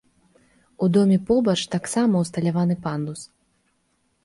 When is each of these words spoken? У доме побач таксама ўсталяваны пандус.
У 0.85 0.89
доме 0.95 1.17
побач 1.27 1.55
таксама 1.75 2.23
ўсталяваны 2.25 2.75
пандус. 2.89 3.21